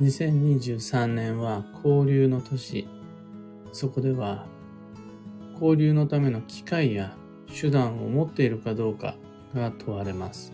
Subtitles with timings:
[0.00, 2.86] 2023年は交流の年。
[3.72, 4.46] そこでは
[5.54, 7.16] 交流のための機会や
[7.60, 9.16] 手段を持っているかどうか
[9.52, 10.52] が問われます。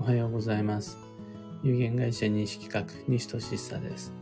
[0.00, 0.98] おはようございます。
[1.62, 4.12] 有限会社認識企画西俊久です。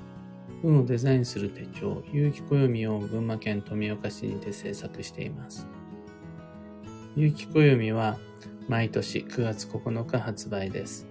[0.63, 5.67] 運をデザインする手帳、有機暦を群馬県富岡市にて制作しています。
[7.17, 8.19] 有機暦は
[8.69, 11.07] 毎年9月9日発売です。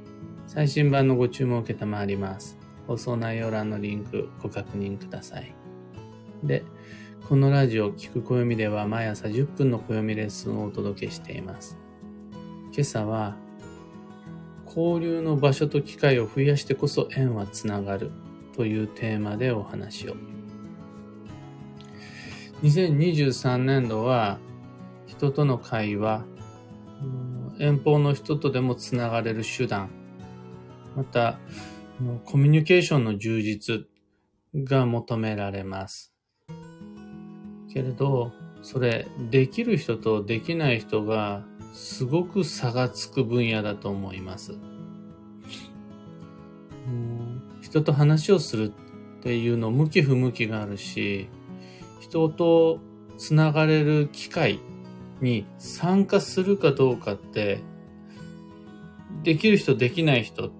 [0.46, 2.62] 最新版のご注文を受けたまわります。
[2.88, 5.54] 放送内容欄のリンクご確認ください。
[6.44, 6.64] で、
[7.28, 11.78] このラジオ聞く暦では毎朝10分の暦レッスンをお届けしています。
[12.74, 13.36] 今朝は
[14.66, 18.12] 交流の場所と機会を増やしてこそ縁はつながる
[18.56, 20.16] というテーマでお話を。
[22.64, 24.40] 2023年度は
[25.06, 26.26] 人との会話、
[27.60, 29.90] 遠方の人とでもつながれる手段、
[30.96, 31.40] また
[32.26, 33.86] コミュニケーションの充実
[34.56, 36.14] が求められます。
[37.72, 38.32] けれど、
[38.62, 44.58] それ、できる人とできない人がすごく差がつく分野だと思います。
[47.62, 48.72] 人と話をする
[49.20, 51.30] っていうの向き不向きがあるし、
[52.00, 52.80] 人と
[53.18, 54.60] つながれる機会
[55.22, 57.62] に参加するかどうかって、
[59.24, 60.52] できる人できない人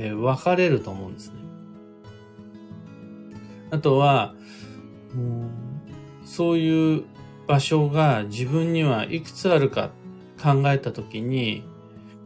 [0.00, 1.34] で分かれると思うんですね。
[3.70, 4.34] あとは、
[6.24, 7.04] そういう
[7.46, 9.90] 場所が自分にはいくつあるか
[10.42, 11.64] 考えたときに、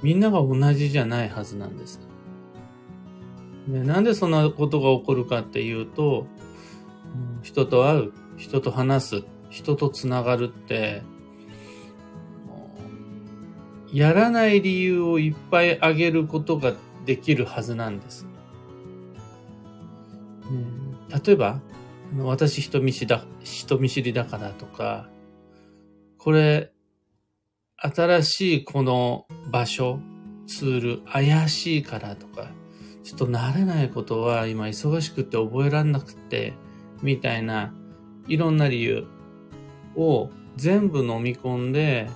[0.03, 2.01] みんなが同じじゃないはずなんです。
[3.67, 6.27] でなんでそんなことが起こるかっていうと、
[7.43, 11.03] 人と会う、人と話す、人とつながるって、
[13.93, 18.27] やらない理由をいっぱいあげることができるはずなんです。
[20.51, 21.61] うん例えば、
[22.19, 25.09] 私人見知りだ、人見知りだからとか、
[26.19, 26.73] これ、
[27.77, 30.01] 新しいこの場所、
[30.47, 32.51] ツール、怪しいからとか、
[33.03, 36.55] ちょっと慣れないことは今忙しくて覚えらんなくて、
[37.03, 37.75] みたいな、
[38.27, 39.07] いろんな理由
[39.95, 42.09] を全部飲み込んで、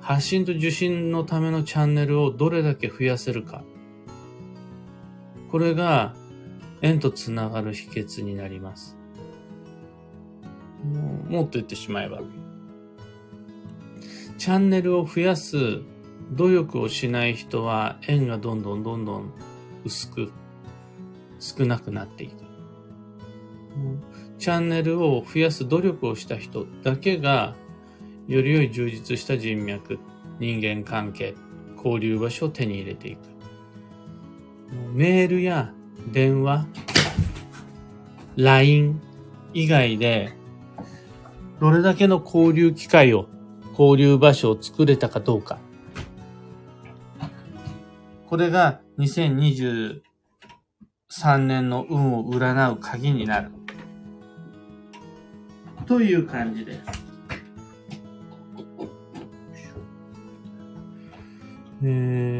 [0.00, 3.64] 発信と受信のためのチャンネルをどれだけ増やせるか。
[5.54, 6.16] これが
[6.82, 8.96] 縁とつながる秘訣になります。
[11.28, 12.22] もっと言ってしまえば、
[14.36, 15.56] チャンネルを増やす
[16.32, 19.32] 努力をしない人は縁がどんどんどんどん
[19.84, 20.32] 薄く
[21.38, 22.32] 少なくなっていく。
[24.40, 27.54] チャンネルを増やす努力をした人だけが
[28.26, 30.00] より良い充実した人脈、
[30.40, 31.36] 人間関係、
[31.76, 33.33] 交流場所を手に入れていく。
[34.92, 35.72] メールや
[36.12, 36.66] 電話、
[38.36, 39.00] LINE
[39.52, 40.32] 以外で、
[41.60, 43.28] どれだけの交流機会を、
[43.78, 45.58] 交流場所を作れたかどうか。
[48.28, 50.00] これが2023
[51.38, 53.50] 年の運を占う鍵になる。
[55.86, 56.80] という感じです。
[61.82, 62.33] えー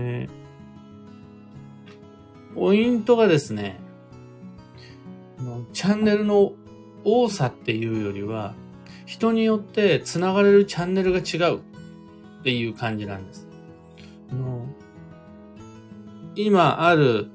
[2.64, 3.78] ポイントがですね、
[5.74, 6.54] チャンネルの
[7.04, 8.54] 多さっていうよりは、
[9.04, 11.60] 人によって繋がれるチャンネルが違うっ
[12.42, 13.46] ていう感じなんです。
[16.36, 17.28] 今ある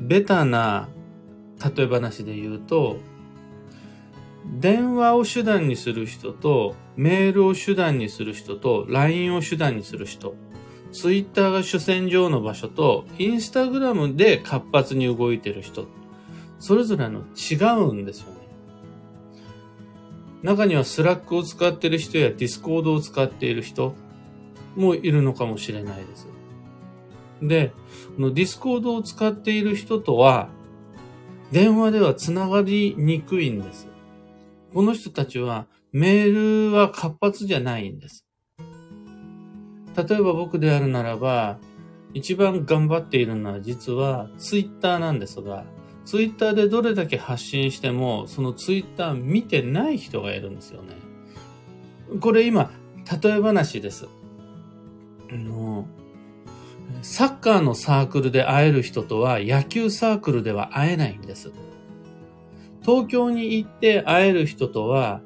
[0.00, 0.88] ベタな
[1.64, 2.96] 例え話で言うと、
[4.58, 10.34] 電話を手段にする人と、メールを手段にする人と、LINE を手段にする人
[10.92, 15.86] ツイッターが主戦場の場所と、インスタグラムで活発に動いてる人、
[16.58, 18.40] それぞれの違うんですよね。
[20.42, 23.94] 中には Slack を使ってる人や Discord を使っている人
[24.76, 26.28] もいるのかもしれないです。
[27.40, 27.72] で、
[28.16, 30.48] この Discord を使っている人とは、
[31.52, 33.88] 電話では繋がりにくいんです。
[34.72, 38.24] この人たちはメールは活発じゃないんです。
[39.96, 41.58] 例えば僕であるならば、
[42.14, 45.64] 一番頑張っているのは実はツイッターなんですが、
[46.04, 50.96] ツイッターでどれだけ発信しても、そのツイッター見てない人がいるんですよね。
[52.20, 52.70] これ今、
[53.22, 54.08] 例え話です。
[55.30, 55.86] あの、
[57.00, 61.52] サッカーのサークルで会える人とは野球サークルでは会えないんです。
[62.82, 65.20] 東京に行って会える人とは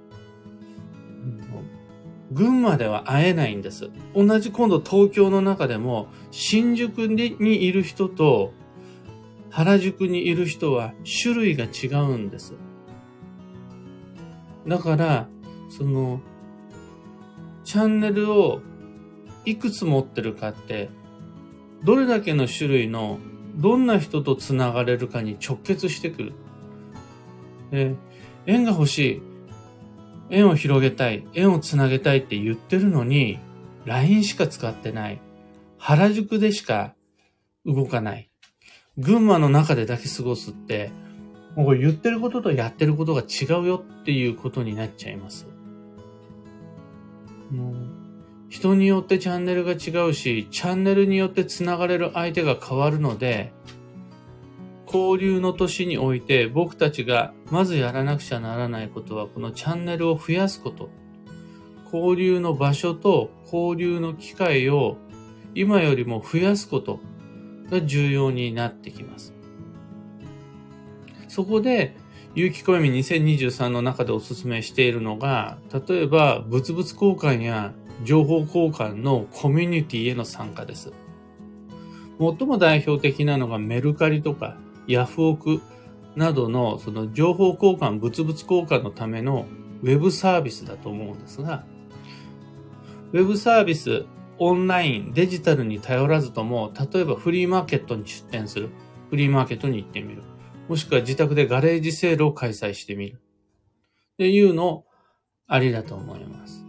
[2.36, 3.90] 群馬では会えないんです。
[4.14, 8.52] 同じ今度東京の中でも新宿にいる人と
[9.56, 10.92] 原宿にいる人は
[11.22, 12.52] 種類が違うんです。
[14.68, 15.28] だから、
[15.70, 16.20] その、
[17.64, 18.60] チャンネルを
[19.46, 20.90] いくつ持ってるかって、
[21.84, 23.18] どれだけの種類の
[23.54, 26.32] どんな人と繋がれるかに直結してくる。
[27.72, 27.94] え
[28.44, 29.22] 縁が欲しい。
[30.31, 31.26] 縁を広げたい。
[31.34, 33.38] 縁をつなげたいって言ってるのに、
[33.84, 35.20] LINE しか使ってない。
[35.78, 36.94] 原宿でしか
[37.64, 38.31] 動かない。
[38.99, 40.90] 群馬の中でだけ過ごすって、
[41.55, 45.46] もう言ってることとやってることが違うよっていうことになっちゃいます。
[47.50, 47.75] もう
[48.49, 53.52] 人によってチャンネルが違うし、チャンネルによって繋がれる相手が変わるので、
[54.96, 60.88] 交流の年において僕たちがまずやらなくちゃならないことはこのチャンネルを増やすこと。
[61.93, 64.96] 交流の場所と交流の機会を
[65.54, 67.00] 今よりも増やすこと
[67.70, 69.34] が重要になってきます。
[71.28, 71.96] そこで、
[72.34, 75.58] 有機暦2023の中でお勧めしているのが、
[75.88, 77.72] 例えば物々交換や
[78.04, 80.93] 情報交換のコミュニティへの参加です。
[82.19, 85.60] 最も代表的なのがメルカリとかヤフオク
[86.14, 89.46] などのその情報交換、物々交換のための
[89.82, 91.64] ウェブサービスだと思うんですが、
[93.12, 94.04] ウェブサービス、
[94.38, 98.70] オンライン、デジタルに頼らずとも、例えばフリーマーケットに出店する。
[99.10, 100.22] フリーマーケットに行ってみる。
[100.68, 103.20] もしくは自宅でガレージセールを開催してみる。
[104.14, 104.84] っていうの
[105.46, 106.64] ありだと思います。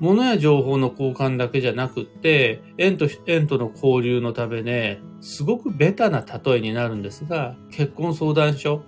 [0.00, 8.82] 物や情報の交換だけじゃなくって、縁と縁との交流のためね、すごくベタな例えになるんですが、結婚相談所、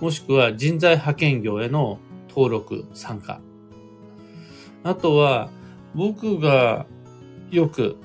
[0.00, 1.98] もしくは人材派遣業への
[2.28, 3.40] 登録、参加。
[4.82, 5.50] あとは、
[5.94, 6.86] 僕が
[7.50, 7.96] よく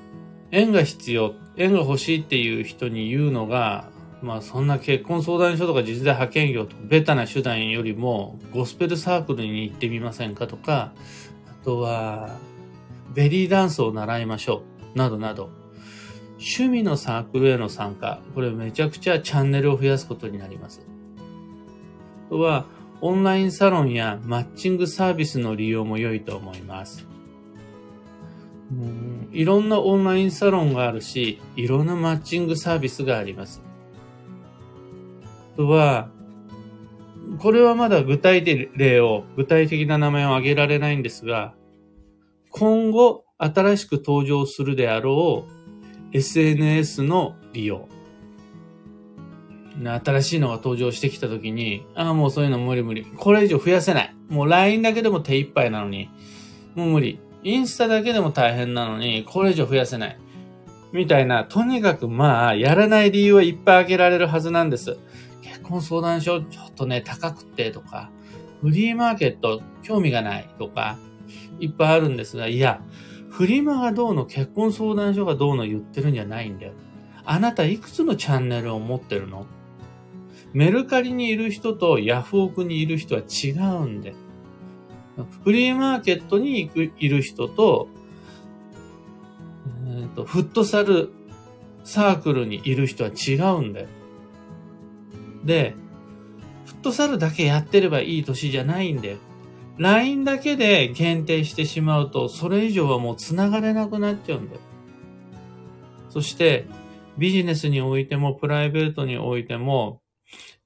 [0.50, 3.90] 縁が必要、縁が欲しいっていう人に言うのが、
[4.20, 10.92] まあそんな結婚相談所とか実在派遣業とベタな手段よりもゴスペルサークルに行ってみませんかとか、
[11.64, 12.36] とは
[13.14, 14.62] ベリーダンスを習いましょ
[14.94, 14.98] う。
[14.98, 15.50] などなど。
[16.38, 18.20] 趣味のサークルへの参加。
[18.34, 20.86] これめちゃくちゃチャンネルを増やすことになります。
[22.26, 22.66] あとは、
[23.00, 27.06] オンラインサロンやマッチングサービスの利用も良いと思います。
[28.70, 33.62] うんいろんなオンラインサロンがあるし、いろんなマッチングサービスがあります。
[35.54, 36.10] あとは、
[37.36, 41.54] これはまだ具体的例を、具体的な名前を挙げられないんですが、
[42.50, 47.88] 今後新しく登場するであろう SNS の利用。
[49.84, 53.04] 新しいのが登場してきた時に、ああ、もうそういうの無理無理。
[53.04, 54.16] これ以上増やせない。
[54.28, 56.10] もう LINE だけでも手一杯なのに、
[56.74, 57.20] もう無理。
[57.44, 60.18] インスタだけでも大変なのに、これ以上増やせない。
[60.92, 64.98] みたいな、とにかくまあ、やらない理由はいっぱい挙げられるはずなんです。
[65.68, 68.10] 結婚相談所、ちょっとね、高くてとか、
[68.62, 70.98] フリーマーケット、興味がないとか、
[71.60, 72.80] いっぱいあるんですが、いや、
[73.28, 76.72] フリマがどうの結婚相談所がどうの言ってるんじゃないんだよ。
[77.26, 79.44] あなたいくつのチャンネルを持ってるの？
[80.54, 84.14] メルカリにいる人とヤフオクにいる人は違うんで。
[85.44, 87.88] フリーマーケットに行くいる人と、
[89.86, 91.10] えーと、フットサル
[91.84, 93.88] サークルにいる人は違うんだよ。
[95.48, 95.74] で、
[96.66, 99.16] フットサルだけやってればいい年じゃないんだよ。
[99.78, 104.60] LINE だけで限定してしまうと、それ以上はもう繋がれなくなっちゃうんだよ。
[106.10, 106.66] そして、
[107.16, 110.02] ビジネスにおいても、プライベートにおいても、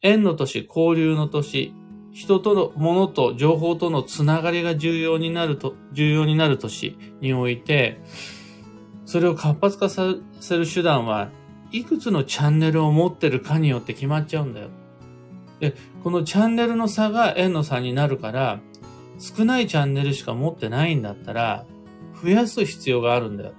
[0.00, 1.72] 縁の年、交流の年、
[2.10, 8.00] 人との、物と情報とのつながりが重要になると、重要になる年において、
[9.04, 11.30] それを活発化させる手段は、
[11.72, 14.68] いくつのチャンネルを持ってるかによって決まっちゃうんだよ。
[15.58, 15.74] で、
[16.04, 18.60] このチャンネルの差が円の差になるから、
[19.18, 21.64] 少ないチャンネルしか持ってないんだったら、
[22.22, 23.54] 増やす必要があるんだよ。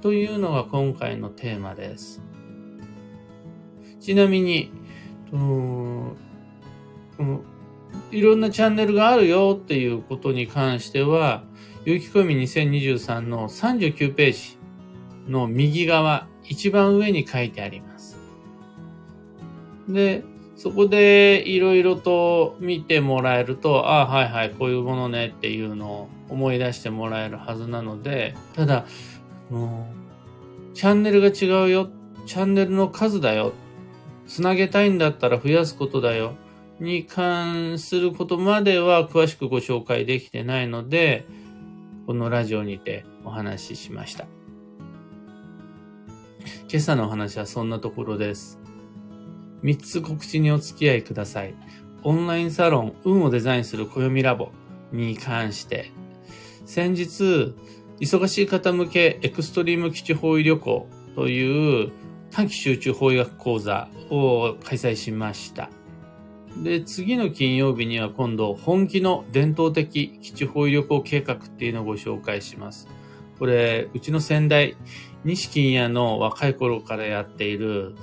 [0.00, 2.22] というのが今回のテーマです。
[4.00, 4.70] ちなみに、
[5.32, 6.16] うん
[8.10, 11.44] いろんなチャンネルがあるよっていうことに関しては、
[11.84, 14.59] 有機込み2023の39ページ
[15.30, 18.18] の右側、一番上に書いてあります。
[19.88, 20.24] で、
[20.56, 28.84] そこでいろいろと見てもらえると、ああ、はいはい、こういうものねっていうのを思い出してもらえるはずなので、ただ、
[29.48, 29.88] も
[30.72, 31.88] う、チャンネルが違うよ、
[32.26, 33.52] チャンネルの数だよ
[34.30, 36.36] つなげたいんだったら増やすことだよ。
[36.78, 41.26] に関することまでは詳しくご紹介できてないので、
[42.06, 44.39] このラジオにてお話ししました。
[46.72, 48.60] 今朝のお話はそんなところです。
[49.64, 51.56] 3つ告知にお付き合いください。
[52.04, 54.52] オンラインサロン、運をデザインする暦ラボ
[54.92, 55.90] に関して、
[56.66, 57.56] 先日、
[57.98, 61.90] 忙しい方向けエクストリーム基地方位旅行という
[62.30, 65.70] 短期集中法医学講座を開催しました。
[66.62, 72.86] で、次の金曜日には今度、本気の伝統的基地方位旅行計画っていうのをご紹介します。
[73.40, 74.76] これ、うちの先代、
[75.24, 77.94] 西金屋の若い頃からやっている、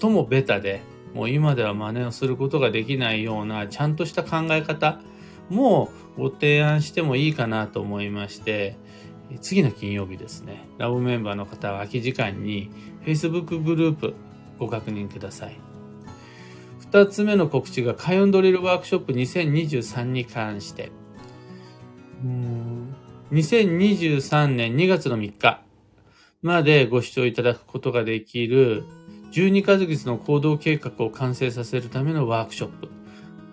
[0.00, 0.82] 最もベタで、
[1.14, 5.00] もう今では真似をすることができないような、ちゃんとした考え方
[5.48, 8.76] もご提案してもいいかなと思いまして、
[9.40, 12.70] 次の金曜日ですね、ラボメンバーの方は空き時間に
[13.04, 14.14] Facebook グループ
[14.58, 15.58] ご確認ください。
[16.80, 20.90] 二つ目の告知がカヨンドリルワークショップ2023に関して、
[23.32, 25.67] 2023年2月の3日。
[26.40, 28.84] までご視聴いただくことができる
[29.32, 32.88] 12ヶ月の行動計画を完成させるためのワークショップ。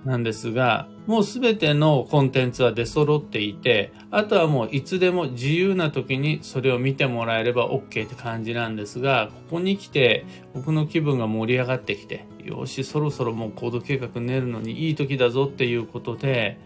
[0.06, 10.24] なんですが、もうすべてのコンテンツは出揃っていて、あとはもういつでも自由な時にそれを見てもらえれば OK って感じなんですが、ここに来て
[10.54, 16.60] 僕の気分が盛り上がってきて、よし、そろそろもう行動計画練るのにいい時だぞっていうことで、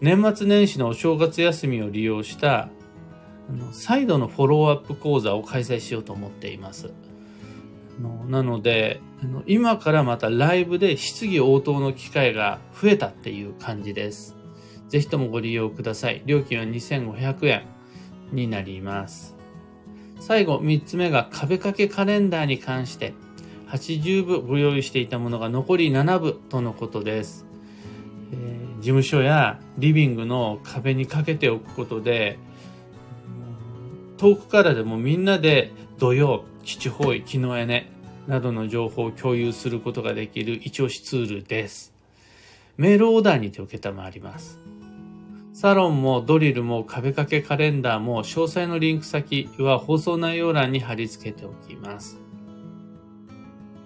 [0.00, 2.70] 年末年始のお正月休みを利用した
[3.48, 6.92] あの再度のフォローアップ講座を開催しようと思っています。
[8.00, 14.36] のなのであの、今からまたライブで質疑応答の機会が増えたっていう感じです。
[14.88, 16.22] ぜひともご利用ください。
[16.24, 17.66] 料金は2500円
[18.32, 19.34] になります。
[20.20, 23.14] 最後、3つ目が壁掛けカレンダーに関して、
[23.68, 27.44] 80部ご用意していたものが残り7部とのことです。
[28.32, 32.38] えー、事務所やリビングの壁にかけておくことで、
[34.18, 37.90] 遠くからでもみんなで土曜、基地方位、木のエネ
[38.26, 41.94] などの情報を共有することができる一押しツールです。
[42.76, 44.58] メールオーダーにて受けたまわります。
[45.52, 52.20] サロンもドリルも壁掛けカレンダーも詳細のリンク先は放送内容欄に貼り付けておきます。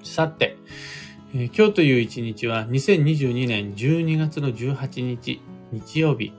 [0.02, 0.56] さて、
[1.34, 5.40] えー、今日という一日は2022年12月の18日
[5.72, 6.32] 日曜日、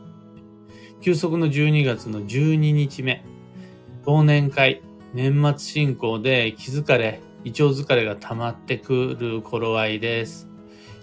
[1.02, 3.26] 休息の12月の12日目、
[4.06, 4.82] 忘年会、
[5.14, 10.50] 年末進行で気づかれ、胃腸疲れが溜まってくる頃合いです。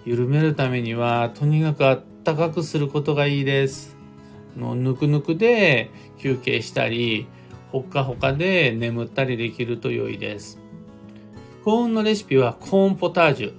[0.04, 3.96] 緩めるためには、とにかくあったかくすることがいいです。
[4.54, 7.26] のぬくぬくで休憩したり、
[7.72, 10.60] ほっかほかで眠ったりできると良いです。
[11.64, 13.52] 幸運のレシピはコーンポタージュ。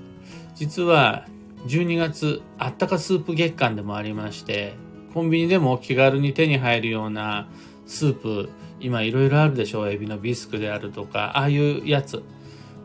[0.53, 1.25] 実は
[1.65, 4.75] 12月あったかスープ月間でもありまして、
[5.15, 7.49] コンビニでも気軽に手に入るような
[7.87, 8.49] スープ
[8.81, 9.89] 今いろいろあるでしょう。
[9.89, 12.23] エビのビスクであるとか、ああいうやつ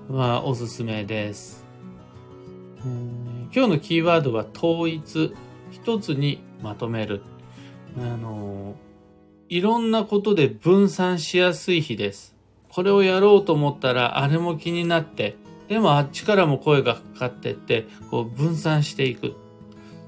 [0.09, 1.65] はおすすめです。
[3.55, 5.35] 今日のキーワードは統一。
[5.71, 7.23] 一つにまとめる。
[7.99, 8.77] あの、
[9.49, 12.37] いろんなことで分散しやすい日です。
[12.69, 15.37] これをやろうと思ったら、あれも気になって、
[15.69, 19.35] でもあっちからも声がかかってって、こう分散していく。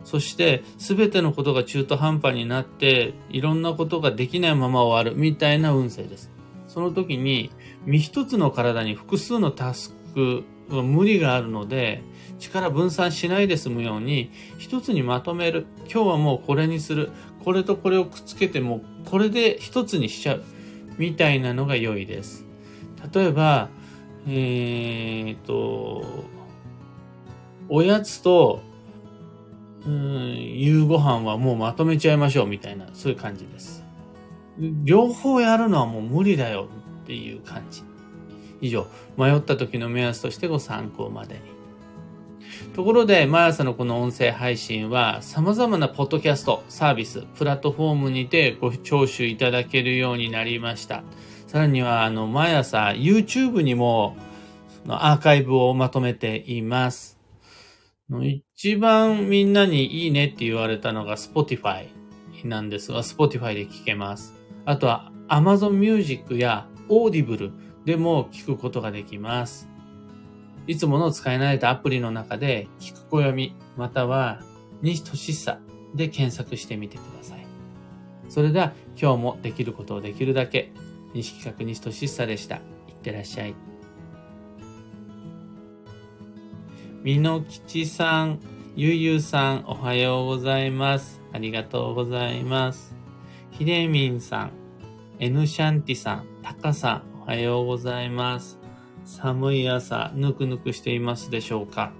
[0.08, 6.30] そして全てのことが中途半端になっていろんなことができないまま終わるみたいな運勢です。
[6.66, 7.50] その時に
[7.84, 12.02] 身一つの体に複数のタスクは無理があるので
[12.38, 15.66] 力分散しないで済むように一つにまとめる。
[15.80, 17.10] 今日はもうこれにする。
[17.44, 20.44] これとこれをくっつけてもこれで一つにしちゃう。
[20.96, 22.46] みたいなのが良いです。
[23.12, 23.68] 例えば、
[24.26, 26.02] えー、と、
[27.68, 28.62] おやつと
[29.88, 33.82] うん、夕ご飯はもうまとめちゃいましょうみたいな、そういう感じです。
[34.84, 36.68] 両方やるのはもう無理だよ
[37.04, 37.82] っていう感じ。
[38.60, 41.40] 以上、迷った時の目安としてご参考までに。
[42.74, 51.02] ところで、毎朝のこの音声配信は、様々なポッドキャスト、サービス、プラットフォームにてご聴取いただけるようになりました。
[51.46, 54.16] さらには、あの、毎朝 YouTube にも、
[54.86, 57.17] アーカイブをまとめています。
[58.22, 61.88] 一番みんなにいいねって言われたのが Spotify
[62.44, 64.34] なんですが、Spotify で聞けます。
[64.64, 67.52] あとは Amazon Music や Audible
[67.84, 69.68] でも聞くことができます。
[70.66, 74.42] いつもの使い慣れたアプリの中で聞く暦または
[74.82, 75.58] 西俊久
[75.94, 77.46] で検索してみてください。
[78.28, 80.72] それでは今日もできることをできるだけ
[81.14, 82.56] 西企画西俊久でした。
[82.56, 82.60] い
[82.92, 83.54] ってらっしゃい。
[87.04, 88.40] みのきちさん、
[88.74, 91.20] ゆゆさん、おはようございます。
[91.32, 92.92] ありがとうございます。
[93.52, 94.50] ひでみんさん、
[95.20, 98.58] エヌシャンティさん、たかさん、おはようございます。
[99.04, 101.92] 寒い朝、ぬくぬくしていますでしょうか、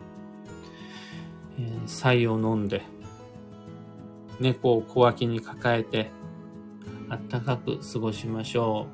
[1.61, 2.83] えー、菜を飲んで、
[4.41, 6.11] 猫を小脇に抱えて、
[7.09, 8.89] あったかく過ごしましょ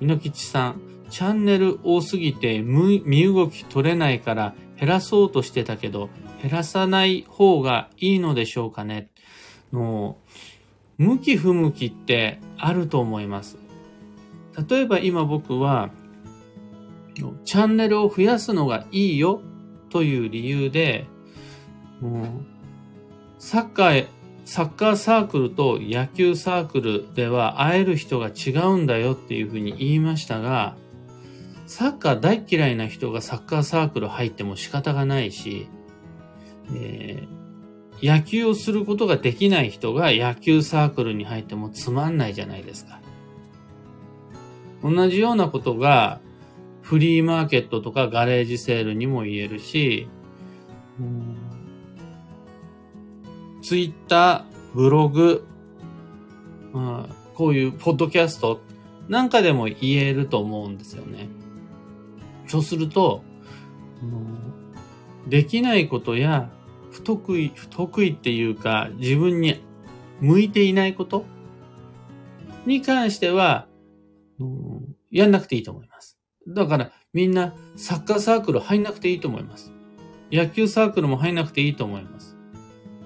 [0.00, 0.04] う。
[0.04, 6.08] 猪吉さん、チャンネル多すぎて身動き取れないから減らそうとしてたけど、
[6.40, 9.10] 減らさない方がいいのでしょうかね
[9.72, 10.16] の、
[10.96, 13.58] 向き不向きってあると思います。
[14.68, 15.90] 例えば今僕は、
[17.44, 19.42] チャンネルを増やすのがいいよ
[19.90, 21.06] という理由で、
[22.00, 22.26] もう
[23.38, 24.06] サッカー、
[24.44, 30.76] サッカーサークルと野球サークルでは会える人が違うんだよっていうふうに言いましたが、
[31.70, 35.68] サッカー大嫌いな人がサッカーサークル入っても仕方がないし、
[36.74, 43.00] えー、野球をすることができない人が野球サークルに入ってもつまんないじゃないですか。
[44.82, 46.18] 同じようなことが
[46.82, 50.08] フリーマーケットとかガレージセールにも言えるし、
[53.62, 55.46] ツイッター、ブログ、
[56.72, 58.60] うん、こういうポッドキャスト
[59.08, 61.28] なんかでも言えると思うんですよね。
[62.50, 63.22] そうすると、
[65.28, 66.50] できないことや
[66.90, 69.62] 不得意、不得意っていうか自分に
[70.20, 71.24] 向いていないこと
[72.66, 73.68] に関しては、
[75.12, 76.18] やんなくていいと思います。
[76.48, 79.72] だからみんなサッカーサークル入んなくていいと思います。
[80.32, 82.36] 野球サークルも入んなくていいと思います。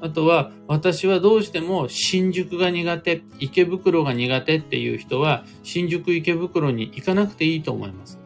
[0.00, 8.24] あとは、私はどうしても新宿が苦手、池袋が苦手っていう人は、新宿池袋に行かなくていいと思います。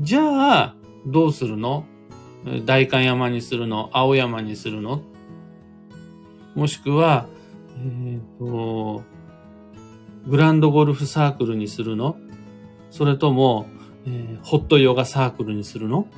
[0.00, 0.76] じゃあ、
[1.06, 1.84] どうするの？
[2.64, 3.90] 代官山にするの？
[3.92, 5.02] 青山にするの？
[6.54, 7.26] もしくは、
[7.76, 9.02] えっ、ー、と、
[10.26, 12.16] グランドゴルフサークルにするの？
[12.90, 13.66] それとも、
[14.06, 16.08] えー、ホットヨガサークルにするの？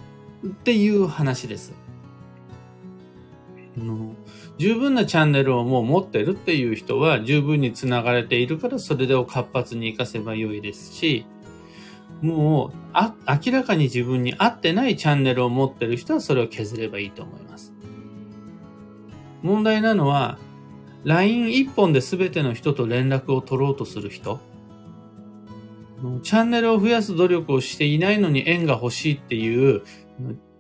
[0.46, 1.72] っていう話です。
[3.76, 4.14] の
[4.58, 11.26] 十分なチャンネルをもう持ってるっていう人は十分に繋がれているからそれでを活発に活かせばよいですし、
[12.20, 17.72] もうあ明らかに自分に合ってないチャンネルを持ってる人はそれを削ればいいと思います。
[19.42, 20.38] 問題なのは、
[21.04, 24.40] LINE 一本で全ての人と連絡を取ろうとする人。
[26.22, 29.82] チャンネルを増やす努力をしていないのに縁が欲しいっていう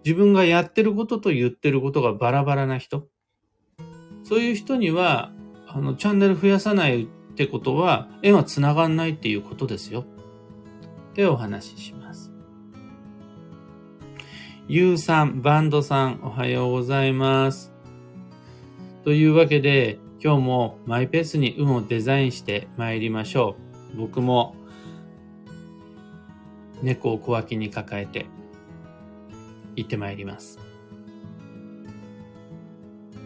[0.04, 3.08] 自分がやってることと言ってることがバラバラな人。
[4.24, 5.32] そういう人には、
[5.66, 10.04] あの、チャンネル増やさないってことは、縁は繋がんないっていうことですよ。
[11.10, 12.01] ってお話しします。
[14.68, 17.72] ゆうさん、バンドさん、おはようございます。
[19.02, 23.56] というわけで、今日もマイペースに運をデザインして参りましょ
[23.92, 23.96] う。
[23.96, 24.54] 僕も
[26.80, 28.26] 猫を小脇に抱えて
[29.74, 30.60] 行って参ります。